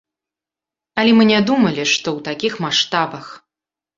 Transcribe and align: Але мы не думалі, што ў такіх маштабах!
Але 1.01 1.11
мы 1.17 1.27
не 1.31 1.41
думалі, 1.49 1.83
што 1.93 2.03
ў 2.17 2.19
такіх 2.29 2.53
маштабах! 2.65 3.25